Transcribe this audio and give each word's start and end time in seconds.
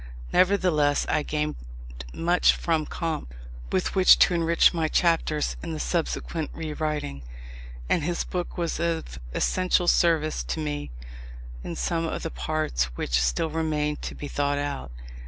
Nevertheless, 0.33 1.05
I 1.07 1.21
gained 1.21 1.53
much 2.11 2.53
from 2.53 2.87
Comte, 2.87 3.27
with 3.71 3.93
which 3.93 4.17
to 4.17 4.33
enrich 4.33 4.73
my 4.73 4.87
chapters 4.87 5.55
in 5.61 5.73
the 5.73 5.79
subsequent 5.79 6.49
rewriting: 6.55 7.21
and 7.87 8.01
his 8.01 8.23
book 8.23 8.57
was 8.57 8.79
of 8.79 9.19
essential 9.35 9.87
service 9.87 10.43
to 10.45 10.59
me 10.59 10.89
in 11.63 11.75
some 11.75 12.07
of 12.07 12.23
the 12.23 12.31
parts 12.31 12.85
which 12.97 13.21
still 13.21 13.51
remained 13.51 14.01
to 14.01 14.15
be 14.15 14.27
thought 14.27 14.57
out. 14.57 14.89